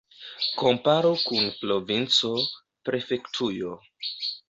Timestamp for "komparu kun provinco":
0.61-2.35